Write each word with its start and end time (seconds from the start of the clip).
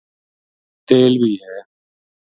تیل 0.87 1.13
بھی 1.21 1.33
ہے۔ 1.43 1.57